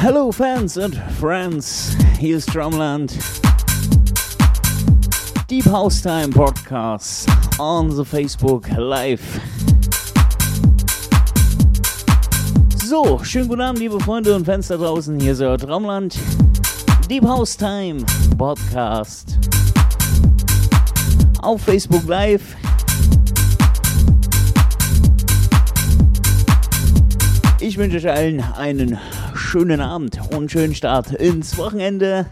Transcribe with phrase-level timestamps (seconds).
[0.00, 3.18] Hello Fans and Friends, hier ist Drumland.
[5.50, 7.28] Deep House Time Podcast
[7.58, 9.40] on the Facebook Live.
[12.76, 15.18] So, schönen guten Abend, liebe Freunde und Fans da draußen.
[15.18, 16.16] Hier ist euer Traumland.
[17.10, 18.04] Deep House Time
[18.38, 19.36] Podcast.
[21.42, 22.54] Auf Facebook Live.
[27.58, 28.96] Ich wünsche euch allen einen
[29.38, 32.26] schönen Abend und schönen Start ins Wochenende.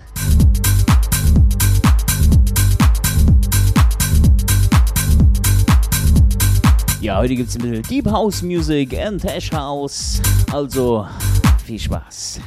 [7.00, 10.20] Ja, heute gibt es ein bisschen Deep House Music and Tash House.
[10.52, 11.06] Also
[11.64, 12.40] viel Spaß.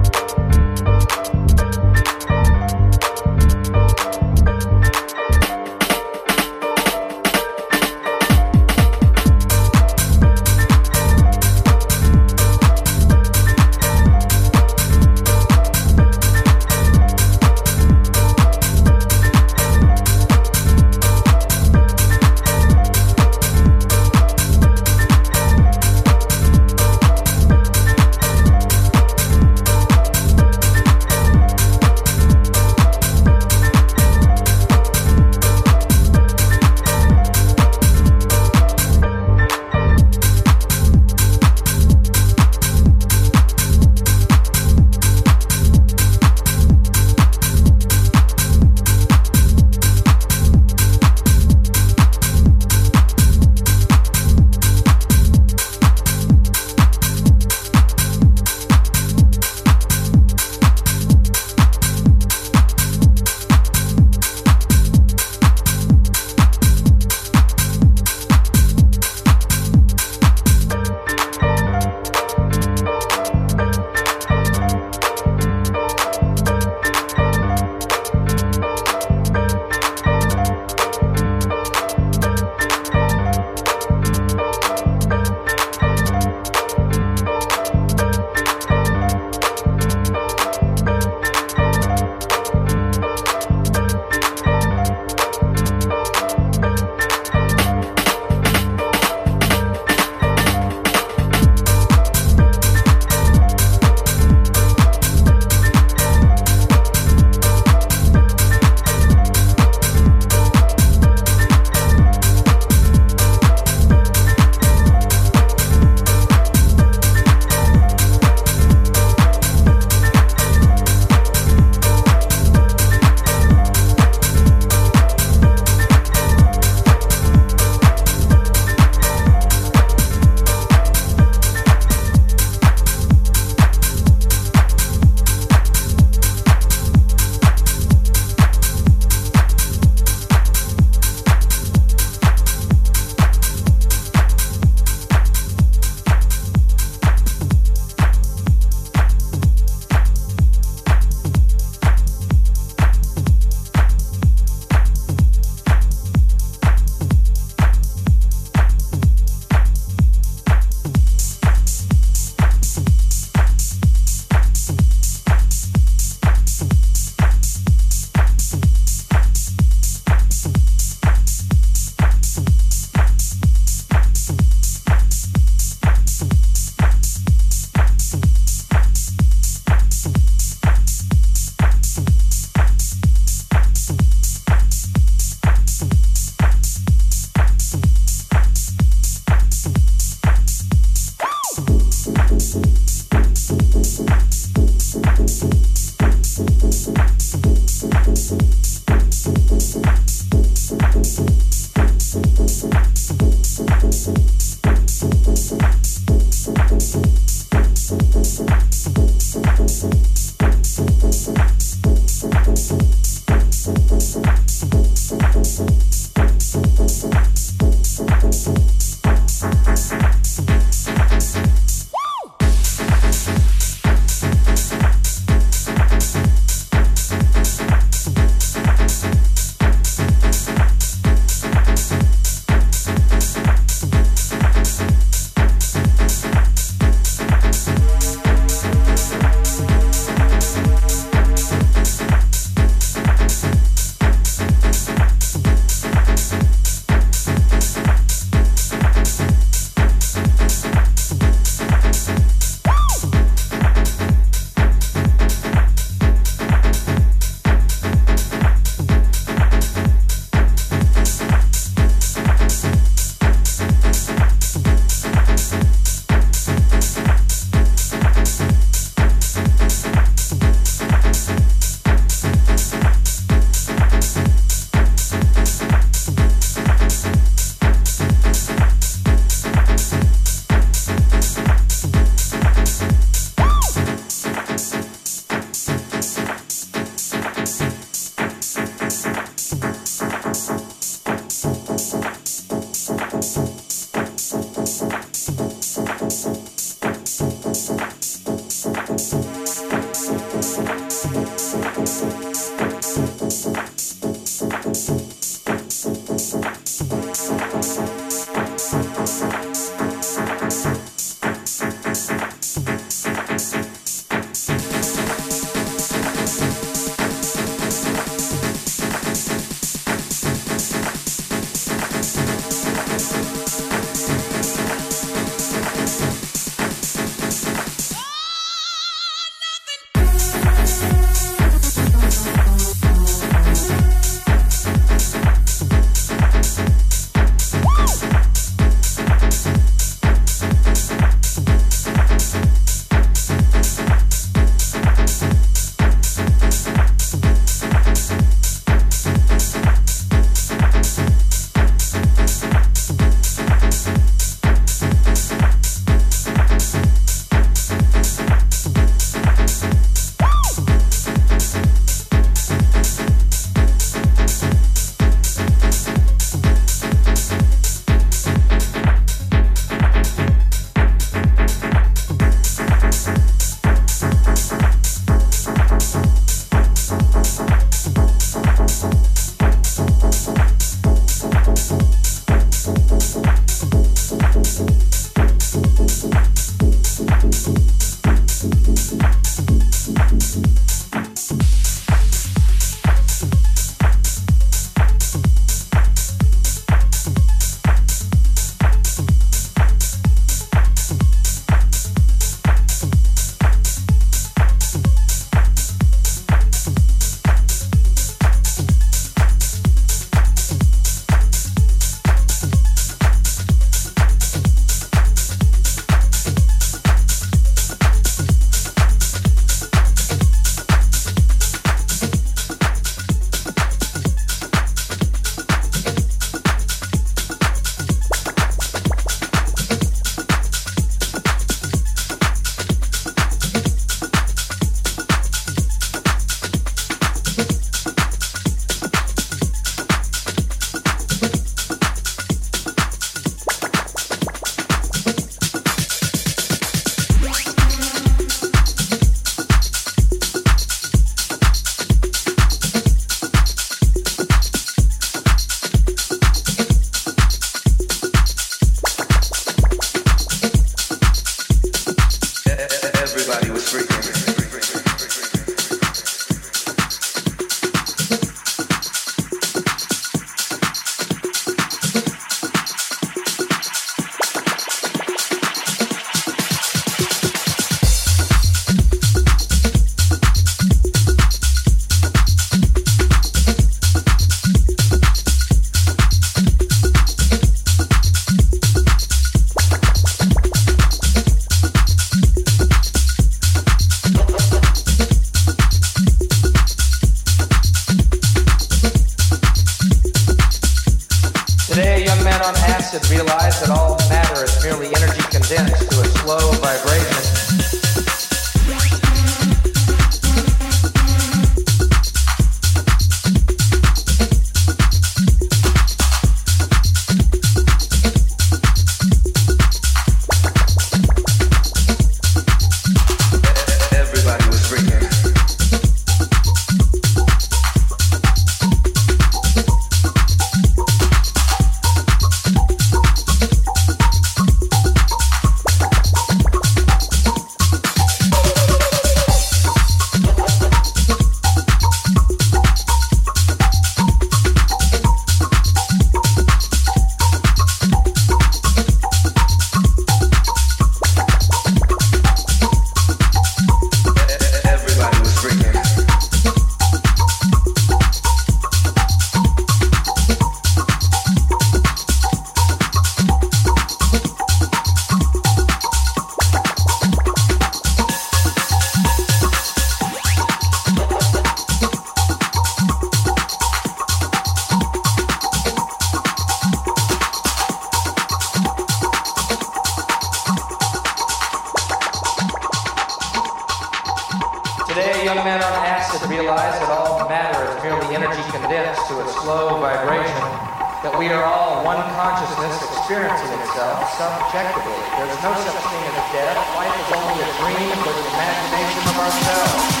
[594.51, 594.91] objectively.
[595.15, 596.57] There's no such thing as death.
[596.75, 600.00] Life is only a dream for the imagination of ourselves.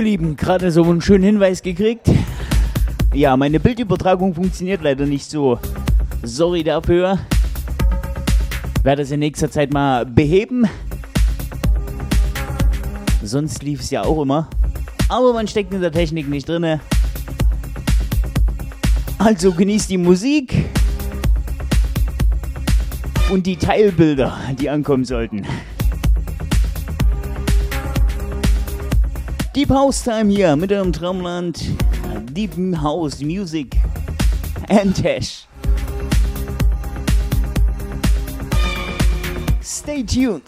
[0.00, 2.10] Lieben, gerade so einen schönen Hinweis gekriegt.
[3.14, 5.58] Ja, meine Bildübertragung funktioniert leider nicht so.
[6.22, 7.18] Sorry dafür.
[8.82, 10.66] Werde es in nächster Zeit mal beheben.
[13.22, 14.48] Sonst lief es ja auch immer.
[15.08, 16.80] Aber man steckt in der Technik nicht drin.
[19.18, 20.66] Also genießt die Musik
[23.30, 25.46] und die Teilbilder, die ankommen sollten.
[29.56, 31.58] Deep House Time hier mit eurem Traumland.
[32.30, 33.78] Deep House Music
[34.68, 35.46] and Tash.
[39.62, 40.42] Stay tuned.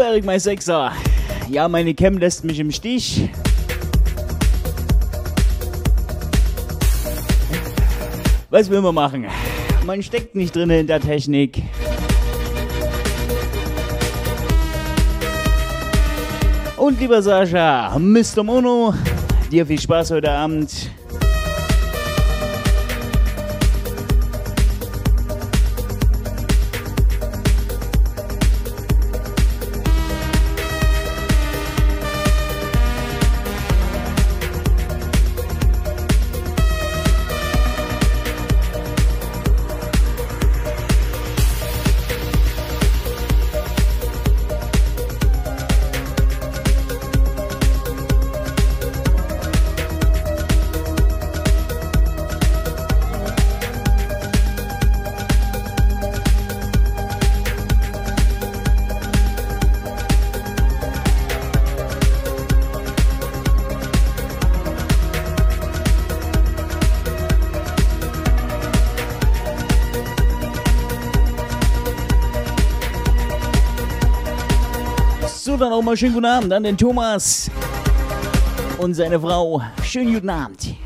[0.00, 0.92] Erik, mein Sechser.
[1.48, 3.28] Ja, meine Cam lässt mich im Stich.
[8.50, 9.26] Was will man machen?
[9.84, 11.62] Man steckt nicht drin in der Technik.
[16.76, 18.42] Und lieber Sascha, Mr.
[18.42, 18.94] Mono,
[19.50, 20.90] dir viel Spaß heute Abend.
[75.96, 77.50] Auch mal schönen guten Abend an den Thomas
[78.78, 79.62] und seine Frau.
[79.82, 80.76] Schönen guten Abend.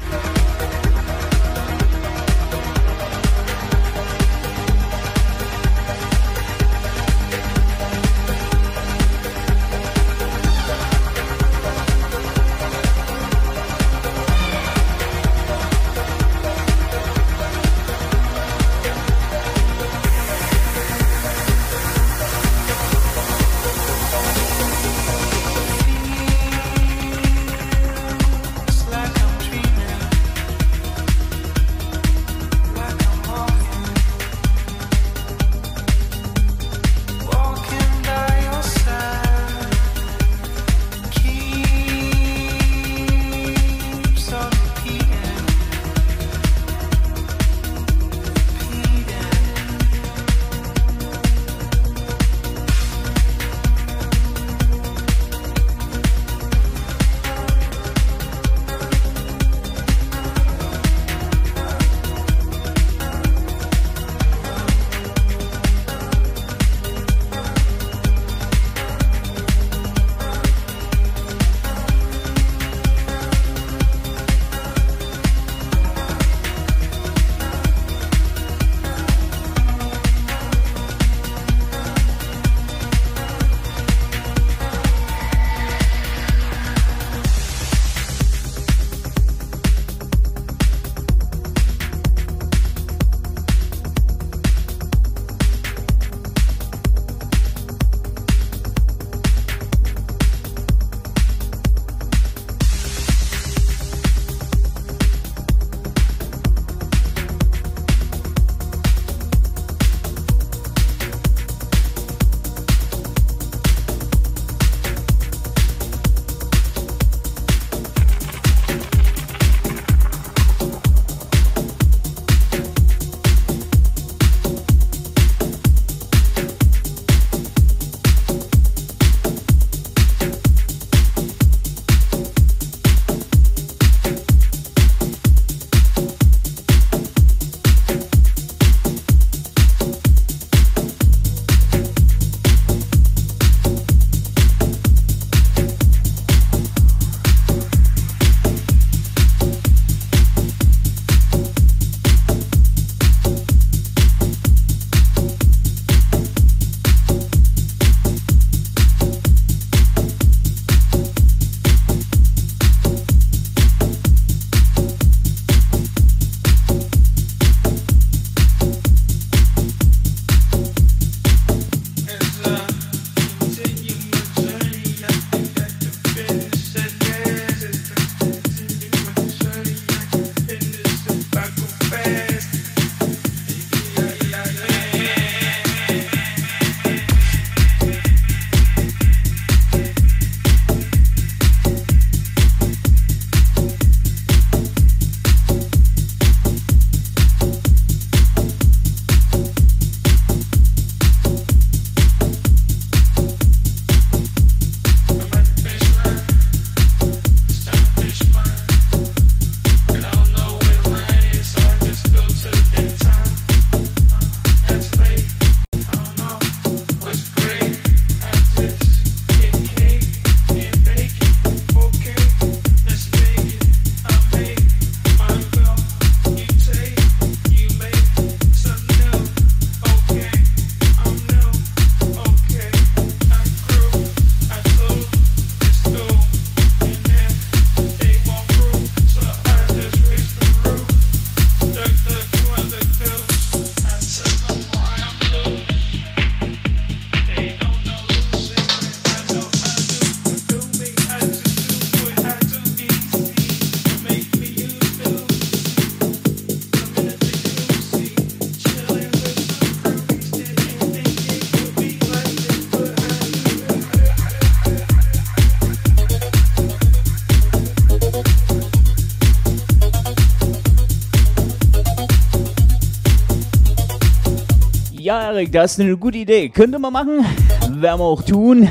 [275.41, 276.51] Erik, das ist eine gute Idee.
[276.51, 277.25] Könnte man machen.
[277.71, 278.69] Werden wir auch tun.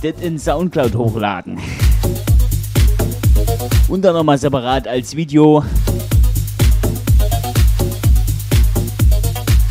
[0.00, 1.58] Das in Soundcloud hochladen.
[3.88, 5.64] Und dann nochmal separat als Video.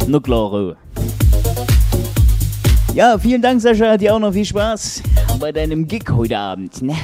[0.05, 0.75] Na klar.
[2.93, 3.95] Ja, vielen Dank, Sascha.
[3.95, 5.01] Dir auch noch viel Spaß
[5.39, 6.81] bei deinem Gig heute Abend.
[6.81, 6.95] Ne?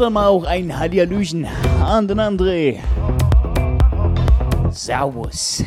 [0.00, 1.46] Dann mal auch ein Hallihallöchen
[1.84, 2.78] an den André.
[4.70, 5.62] Servus.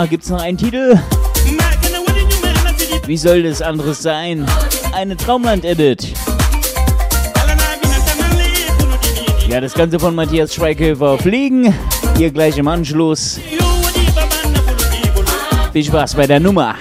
[0.00, 0.98] Danach gibt es noch einen Titel.
[3.04, 4.46] Wie soll das anderes sein?
[4.94, 6.14] Eine Traumland-Edit.
[9.46, 11.74] Ja, das Ganze von Matthias Schweighöfer fliegen.
[12.16, 13.40] Hier gleich im Anschluss.
[15.74, 16.76] Viel Spaß bei der Nummer.